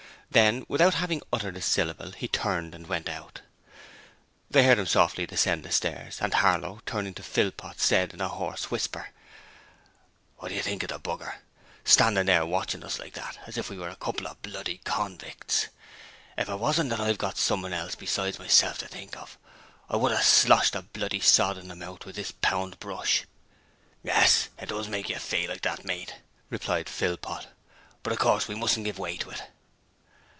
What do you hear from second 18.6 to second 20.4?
to think of, I would 'ave